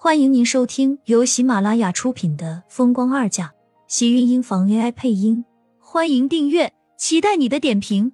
[0.00, 3.46] 欢迎您收听由喜马拉雅出品的《风光二嫁》，
[3.88, 5.44] 喜运音房 AI 配音。
[5.80, 8.12] 欢迎订阅，期待你的点评。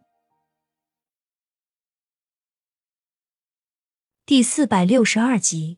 [4.24, 5.76] 第四百六十二集，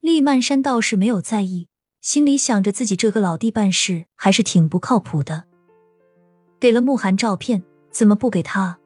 [0.00, 1.68] 厉曼山倒是没有在意，
[2.00, 5.44] 心里想着自己这个老弟办事还是挺不靠谱的。
[6.58, 8.78] 给了慕寒照片，怎么不给他？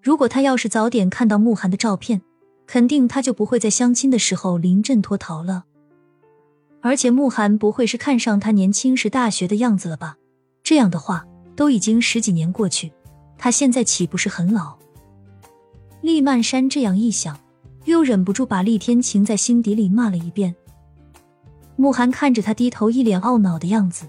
[0.00, 2.22] 如果他要是早点看到慕寒的照片。
[2.68, 5.64] 肯定他就不会在相亲的时候临阵脱逃了，
[6.82, 10.18] 而且慕寒不会是看上他年轻时大学的样子了吧？
[10.62, 12.92] 这样的话，都已经十几年过去，
[13.38, 14.76] 他现在岂不是很老？
[16.02, 17.40] 厉曼山这样一想，
[17.86, 20.54] 又忍不住把厉天晴在心底里骂了一遍。
[21.76, 24.04] 慕寒看着他低头一脸懊恼的样子，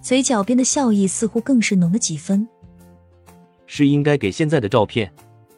[0.00, 2.46] 嘴角边的笑意似乎更是浓了几分。
[3.66, 5.12] 是应该给现在的照片。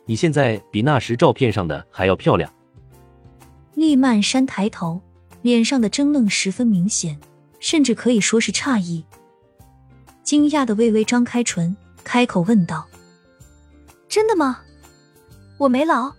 [0.07, 2.51] 你现在比那时照片上的还要漂亮。
[3.75, 5.03] 厉曼山抬头，
[5.43, 7.19] 脸上的怔愣十分明显，
[7.61, 9.05] 甚至可以说是诧异。
[10.23, 12.89] 惊讶的微微张开唇，开口问道
[14.09, 14.61] ：“真的吗？
[15.59, 16.13] 我没老？”“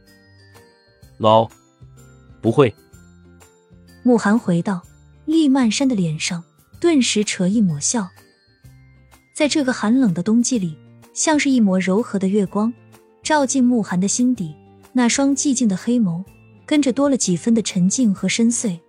[1.17, 1.49] 老？
[2.41, 2.73] 不会。”
[4.03, 4.83] 慕寒回道。
[5.25, 6.41] 厉曼山的脸上
[6.79, 8.07] 顿时扯一抹笑，
[9.35, 10.77] 在这个寒冷的冬季里，
[11.13, 12.73] 像是一抹柔和的月光。
[13.27, 14.55] 照进慕寒的心底，
[14.93, 16.23] 那双寂静的黑眸
[16.65, 18.79] 跟着多了几分的沉静和深邃。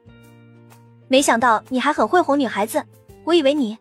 [1.08, 2.84] 没想到你还很会哄女孩子，
[3.24, 3.76] 我以为你……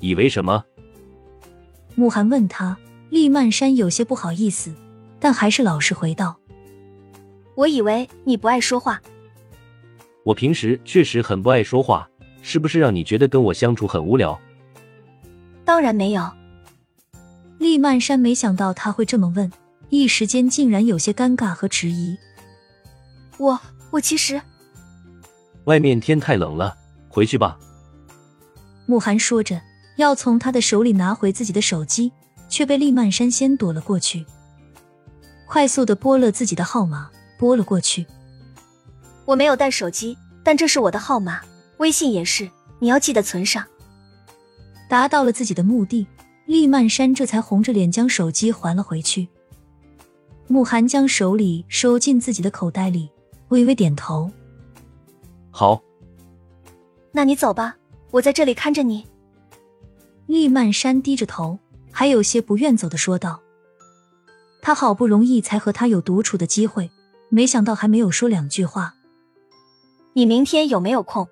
[0.00, 0.64] 以为什么？
[1.94, 2.76] 慕寒问他，
[3.10, 4.74] 厉曼山有些不好意思，
[5.20, 6.36] 但还是老实回道
[7.54, 9.00] ：“我以为你不爱说话。
[10.24, 12.10] 我平时确实很不爱说话，
[12.42, 14.36] 是不是让你觉得跟我相处很无聊？
[15.64, 16.28] 当然没有。”
[17.58, 19.50] 厉曼山没想到他会这么问，
[19.90, 22.16] 一时间竟然有些尴尬和迟疑。
[23.36, 24.40] 我我其实……
[25.64, 26.76] 外面天太冷了，
[27.08, 27.58] 回去吧。
[28.86, 29.60] 慕寒说着，
[29.96, 32.12] 要从他的手里拿回自己的手机，
[32.48, 34.24] 却被厉曼山先躲了过去，
[35.46, 38.06] 快速的拨了自己的号码，拨了过去。
[39.26, 41.42] 我没有带手机，但这是我的号码，
[41.78, 42.48] 微信也是，
[42.78, 43.64] 你要记得存上。
[44.88, 46.06] 达到了自己的目的。
[46.48, 49.28] 厉曼山这才红着脸将手机还了回去。
[50.46, 53.10] 慕寒将手里收进自己的口袋里，
[53.48, 54.30] 微微点头
[55.52, 55.82] ：“好，
[57.12, 57.76] 那你走吧，
[58.10, 59.06] 我在这里看着你。”
[60.26, 61.58] 厉曼山低着头，
[61.92, 63.42] 还有些不愿走的说道
[64.62, 66.90] ：“他好不容易才和他有独处的机会，
[67.28, 68.94] 没想到还没有说两句话。
[70.14, 71.28] 你明天有没有空？”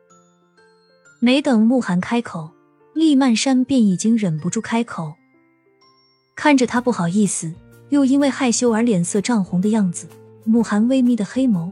[1.21, 2.51] 没等慕寒开口。
[2.97, 5.13] 厉曼山便已经忍不住开口，
[6.35, 7.53] 看着他不好意思
[7.91, 10.09] 又因为害羞而脸色涨红的样子，
[10.45, 11.71] 慕寒微眯的黑眸，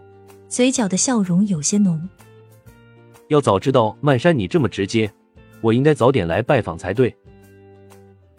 [0.50, 2.06] 嘴角的笑容有些浓。
[3.28, 5.10] 要早知道曼山你这么直接，
[5.62, 7.16] 我应该早点来拜访才对。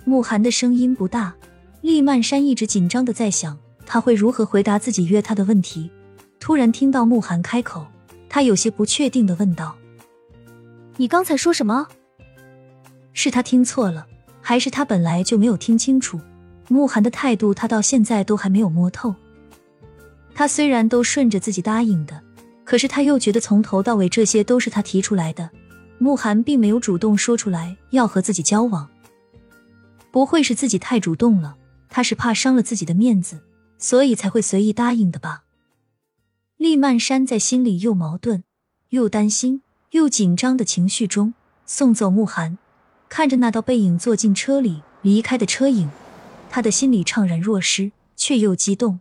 [0.03, 1.33] 慕寒的声音不大，
[1.81, 5.89] 厉曼山一直紧张的在想他会如何回答自己约他的问题。
[6.39, 7.87] 突然听到慕寒开口，
[8.29, 9.75] 他有些不确定的问道
[10.97, 11.87] ：“你刚才说什么？”
[13.15, 14.05] 是他听错了，
[14.41, 16.19] 还是他本来就没有听清楚？
[16.67, 19.15] 慕寒的态度，他到现在都还没有摸透。
[20.35, 22.21] 他虽然都顺着自己答应的，
[22.65, 25.49] 可是他又觉得从头到尾这些都是他提出来的。
[25.97, 28.89] 慕寒并没有主动说出来要和自己交往，
[30.11, 31.55] 不会是自己太主动了？
[31.87, 33.39] 他是怕伤了自己的面子，
[33.77, 35.43] 所以才会随意答应的吧？
[36.57, 38.43] 厉曼山在心里又矛盾、
[38.89, 39.61] 又担心、
[39.91, 41.33] 又紧张的情绪中
[41.65, 42.57] 送走慕寒。
[43.07, 45.89] 看着那道背影坐进车里离开的车影，
[46.49, 48.99] 他的心里怅然若失，却又激动。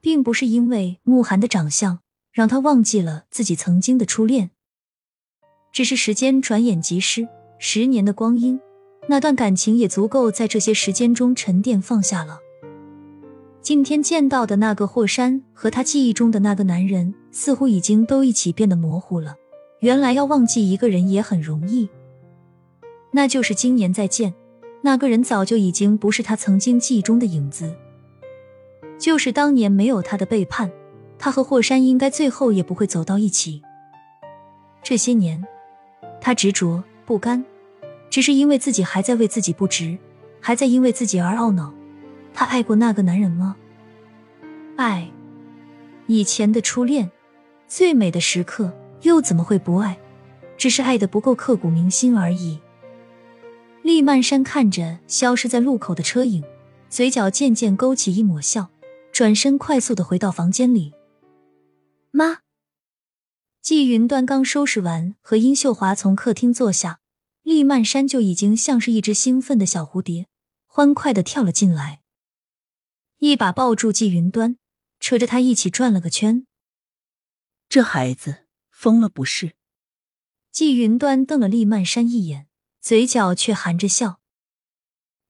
[0.00, 2.00] 并不是因为慕寒的长相
[2.30, 4.50] 让他忘记了自己曾经的初恋，
[5.72, 7.26] 只是时间转眼即逝，
[7.58, 8.60] 十年的光阴，
[9.08, 12.40] 那段感情也足够在这些时间中沉淀放下了。
[13.62, 19.36] 今天见到的那个霍山和他记忆中的那个男人，似乎已经都一起变得模糊了。
[19.80, 21.88] 原来要忘记一个人也很容易。
[23.16, 24.34] 那就是今年再见，
[24.82, 27.72] 那个人早就已经不是他曾经记忆中的影子。
[28.98, 30.68] 就是当年没有他的背叛，
[31.16, 33.62] 他和霍山应该最后也不会走到一起。
[34.82, 35.44] 这些年，
[36.20, 37.44] 他执着不甘，
[38.10, 39.96] 只是因为自己还在为自己不值，
[40.40, 41.72] 还在因为自己而懊恼。
[42.32, 43.54] 他爱过那个男人吗？
[44.74, 45.08] 爱，
[46.08, 47.12] 以前的初恋，
[47.68, 48.72] 最美的时刻，
[49.02, 49.96] 又怎么会不爱？
[50.56, 52.58] 只是爱的不够刻骨铭心而已。
[53.84, 56.42] 厉曼山看着消失在路口的车影，
[56.88, 58.70] 嘴角渐渐勾起一抹笑，
[59.12, 60.94] 转身快速的回到房间里。
[62.10, 62.38] 妈。
[63.60, 67.00] 季云端刚收拾完，和殷秀华从客厅坐下，
[67.42, 70.28] 厉曼山就已经像是一只兴奋的小蝴蝶，
[70.64, 72.00] 欢快的跳了进来，
[73.18, 74.56] 一把抱住季云端，
[74.98, 76.46] 扯着他一起转了个圈。
[77.68, 79.52] 这孩子疯了不是？
[80.50, 82.46] 季云端瞪了厉曼山一眼，
[82.84, 84.18] 嘴角却含着笑。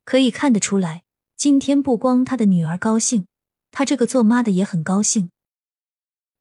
[0.04, 1.04] 可以看得出来，
[1.36, 3.28] 今天不光他的女儿高兴，
[3.70, 5.30] 他这个做妈的也很高兴。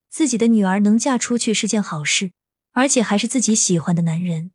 [0.10, 2.32] 自己的女儿能嫁出去是件好事，
[2.72, 4.50] 而且还是自己喜欢的男人。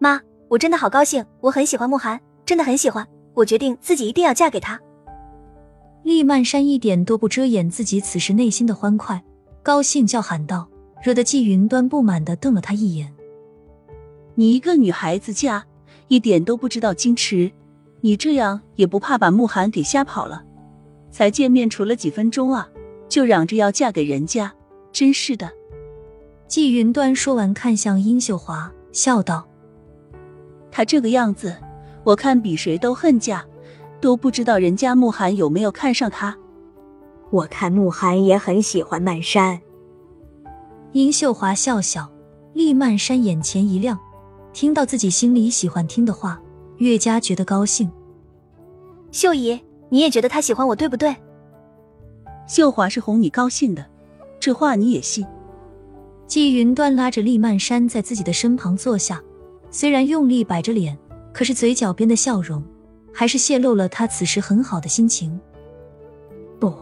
[0.00, 3.06] 妈，我真的好高兴，我很喜欢慕寒，真的很喜欢。
[3.34, 4.80] 我决定自己一定要嫁给他。
[6.02, 9.24] 厉曼山一点都不遮掩自己此时内心的欢快，
[9.62, 10.68] 高兴叫喊道，
[11.00, 13.14] 惹得季云端不满的瞪了他一眼
[14.38, 15.64] ：“你一个女孩子嫁，
[16.06, 17.50] 一点都不知道矜持，
[18.02, 20.44] 你这样也不怕把慕寒给吓跑了？
[21.10, 22.68] 才见面处了几分钟啊！”
[23.10, 24.52] 就嚷着要嫁给人家，
[24.92, 25.50] 真是的。
[26.46, 29.44] 季云端说完，看向殷秀华，笑道
[30.70, 31.56] ：“他这个样子，
[32.04, 33.44] 我看比谁都恨嫁，
[34.00, 36.38] 都不知道人家慕寒有没有看上他。
[37.30, 39.60] 我看慕寒也很喜欢曼山。”
[40.94, 42.08] 殷秀华笑笑，
[42.54, 43.98] 厉曼山眼前一亮，
[44.52, 46.40] 听到自己心里喜欢听的话，
[46.78, 47.90] 越加觉得高兴。
[49.10, 51.14] 秀姨，你也觉得他喜欢我，对不对？
[52.46, 53.86] 秀华是哄你高兴的，
[54.40, 55.26] 这话你也信？
[56.26, 59.22] 季云端拉着厉曼山在自己的身旁坐下，
[59.70, 60.98] 虽然用力摆着脸，
[61.32, 62.62] 可是嘴角边的笑容
[63.12, 65.38] 还是泄露了他此时很好的心情。
[66.58, 66.74] 不，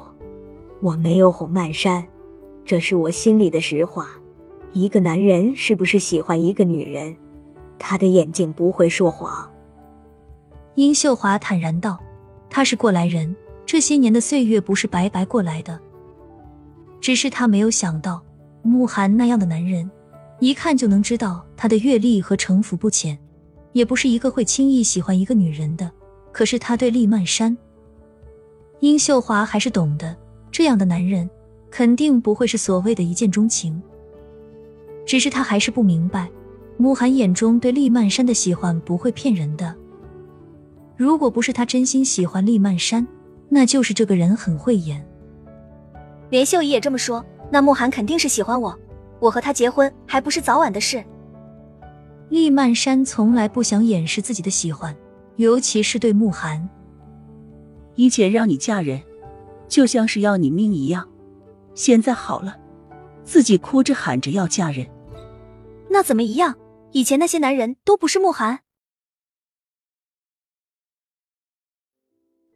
[0.81, 2.05] 我没有哄曼山，
[2.65, 4.09] 这是我心里的实话。
[4.73, 7.17] 一个男人是不是喜欢一个女人，
[7.78, 9.50] 他的眼睛不会说谎。
[10.75, 11.99] 殷秀华坦然道
[12.50, 13.34] ：“他是过来人。”
[13.67, 15.76] 这些年的岁月不是白白过来的，
[17.00, 18.23] 只是他没有想到，
[18.62, 19.90] 慕寒那样的男人，
[20.38, 23.19] 一看就能知道他的阅历和城府不浅，
[23.73, 25.90] 也不是一个会轻易喜欢一个女人的。
[26.31, 27.58] 可是他对厉曼山，
[28.79, 30.17] 殷秀华还是懂的，
[30.52, 31.29] 这样的男人
[31.69, 33.82] 肯定不会是所谓的一见钟情。
[35.05, 36.31] 只是他还是不明白，
[36.78, 39.75] 慕寒眼中对厉曼山的喜欢不会骗人的。
[40.96, 43.06] 如果不是他真心喜欢厉曼山，
[43.49, 45.06] 那就是这个人很会演，
[46.31, 48.78] 连秀姨也这么说，那慕寒肯定是喜欢我，
[49.20, 51.02] 我和他结婚还不是早晚的事。
[52.28, 54.94] 厉曼山从来不想掩饰自己的喜欢，
[55.37, 56.69] 尤其是对慕寒。
[57.94, 59.00] 以前让你嫁人，
[59.69, 61.08] 就像是要你命一样，
[61.75, 62.56] 现在好了，
[63.22, 64.87] 自己哭着喊着要嫁人，
[65.88, 66.55] 那怎么一样？
[66.96, 68.60] 以前那些男人都不是慕寒。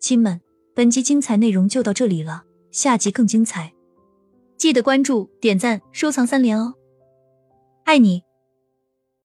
[0.00, 0.40] 亲们。
[0.74, 3.74] 本集精彩内容就到这里了，下集更精彩，
[4.56, 6.74] 记得关注、点赞、收藏三连哦！
[7.84, 8.22] 爱你。